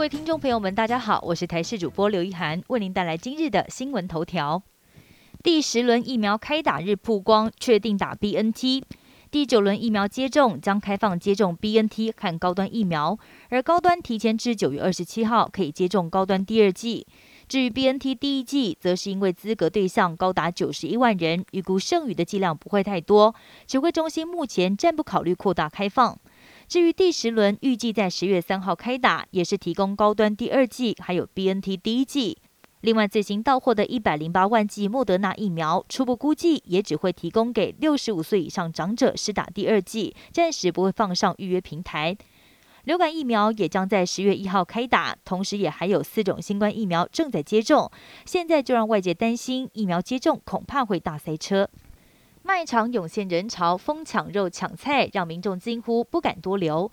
[0.00, 4.62] 各位听众朋友们，大家好，我是台视主播刘一涵，为您带来今日的新闻头条。
[5.42, 8.82] 第十轮疫苗开打日曝光，确定打 BNT。
[9.30, 13.18] 第九轮疫苗接种将开放接种 BNT 和高端疫苗，
[13.50, 17.06] 而高端提前至九月二十七号可以接种高端第二剂。
[17.46, 23.34] 至于 BNT 第一剂，则是因为资格对象高达九十一万人，预估剩余的剂量不会太多。
[23.66, 26.18] 指挥中心目前暂不考虑扩大开放。
[26.70, 32.38] 至于第十轮，预计在十月三号开打，也是提供高端第二剂，还有 BNT 第一剂。
[32.82, 42.16] 另外，最新到货的一百零八万剂莫德纳疫苗，初步估计也只会提供给六十五岁以上长者施打第二剂，暂时不会放上预约平台。
[42.84, 47.90] 流感疫苗也将在十月一号开打，同时也还有四种新冠疫苗正在接种。
[48.24, 51.68] 现在就让外界担心，疫苗接种恐怕会大塞车。
[52.50, 56.90] 卖场涌现人潮，疯抢肉抢菜，让民众惊呼不敢多留。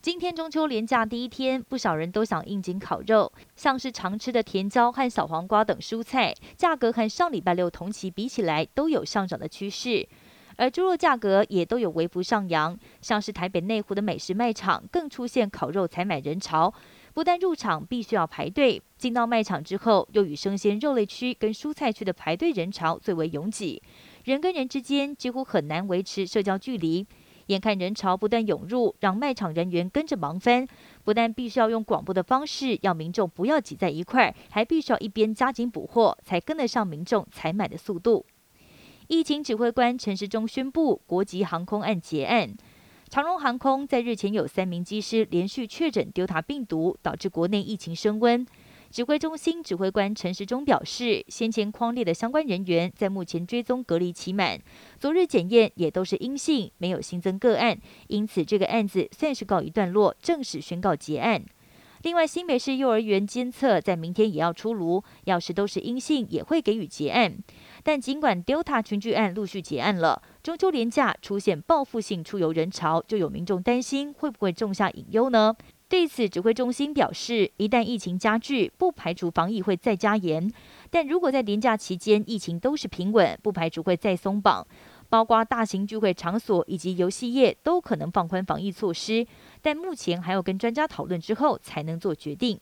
[0.00, 10.08] 今天中秋连假第一天，不少人都想应景烤肉，像是常吃的甜椒和小黄瓜等蔬菜，价格和上礼拜六同期比起来都有上涨的趋势。
[10.56, 16.72] 而猪肉价格也都有微幅上扬，像是台北内湖的美食卖场更出现烤肉采买人潮，
[17.12, 23.82] 不但入场必须要排队，进到卖场之后，又与生鲜肉类区跟蔬菜区的排队人潮最为拥挤。
[24.24, 27.06] 人跟人之间几乎很难维持社交距离，
[27.46, 30.66] 眼看人潮不断涌入，让卖场人员跟着忙翻。
[31.04, 38.24] 不但必须要用广播的方式，要民众不要挤在一块，还必须要一边加紧补货，才跟得上民众采买的速度。
[39.08, 42.56] 疫情指挥官陈时中宣布，国际航空案结案。
[43.10, 48.46] 长荣航空在日前有三名机师连续确诊 Delta 病毒，导致国内疫情升温。
[48.90, 54.60] 指挥中心指挥官陈时中表示，先前框列的相关人员在目前追踪隔离期满，
[55.00, 61.44] 昨日检验也都是阴性，没有新增个案，因此这个案子算是告一段落，正式宣告结案。
[62.02, 67.34] 另外，新北市幼儿园监测在明天也要出炉，要是都是阴性，也会给予结案。
[67.82, 75.56] 但尽管 Delta 群聚案陆续结案了，中秋连假出现报复性出游人潮，就有民众担心会不会种下隐忧呢？
[75.94, 80.50] 对此，指挥中心表示，一旦疫情加剧，不排除防疫会再加严；
[80.90, 84.66] 但如果在年假期间疫情都是平稳，不排除会再松绑，
[85.08, 89.24] 包括大型聚会场所以及游戏业都可能放宽防疫措施。
[89.62, 92.58] 但目前还要跟专家讨论之后才能做决定。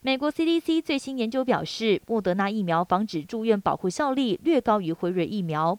[0.00, 5.78] 美国 CDC 最新研究表示，莫德纳疫苗防止住院保护效力略高于辉瑞疫苗。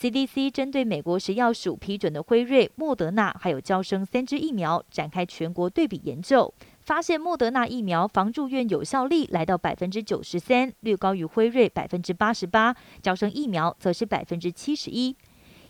[0.00, 15.16] CDC 针对美国食药署批准的辉瑞、莫德纳还有交生三支疫苗展开全国对比研究，发现莫德纳疫苗防住院有效率来到百分之九十三，略高于辉瑞百分之八十八，交生疫苗则是百分之七十一。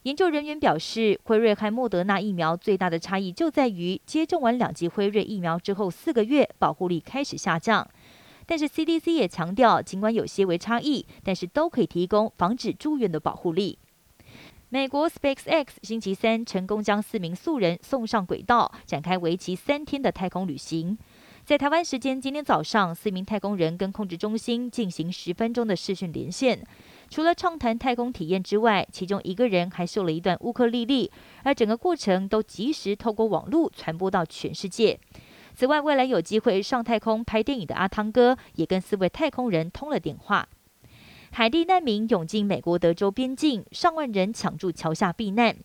[0.03, 7.89] 研究人员表示，辉瑞和莫德纳疫苗最大的差异就在于接种完两剂辉瑞疫苗之后四个月，保护力开始下降。
[8.45, 13.78] 但是 CDC 也强调，尽管有些微差异，但是都可以提供防止住院的保护力。
[14.70, 20.98] 美国 SpaceX 星期三成功将四名素人送上轨道，展开为期三天的太空旅行。
[21.42, 26.62] 在台湾时间今天早上，四名太空人跟控制中心进行十分钟的视讯连线。
[27.08, 31.10] 除了畅谈太空体验之外，其中一个人还秀了一段乌克丽丽，
[31.44, 35.00] 而整个过程都及时透过网络传播到全世界。
[35.54, 40.46] 此外，未来有机会上太空拍电影的阿汤哥也跟四位太空人通了电话。
[41.31, 45.56] 海地难民涌进美国德州边境，上万人抢住桥下避难。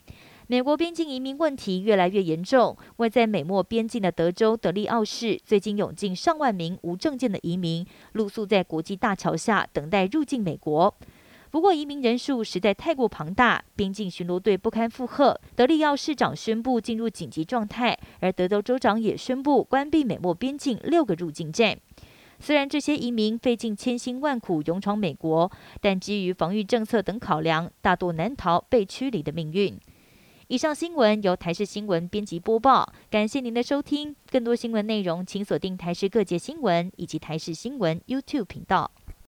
[0.48, 2.78] 美国边境移民问题越来越严重。
[2.98, 10.94] 位在美墨边境的德州德利奥市，最近涌进上万名无证件的移民，露宿在国际大桥下等待入境美国。
[11.50, 15.40] 不过，移民人数实在太过庞大，边境巡逻队不堪负荷。
[15.56, 21.78] 德利奥市长宣布进入紧急状态，而德州州长也宣布关闭美墨边境六个入境站。
[22.40, 29.80] 虽然这些移民费尽千辛万苦勇闯美国，但基于防御政策等考量，大多难逃被驱离的命运。
[30.48, 34.16] 以上新闻由台视新闻编辑播报，感谢您的收听。
[34.30, 38.92] 更多新闻内容，请锁定台视各界新闻以及台视新闻 YouTube 频道。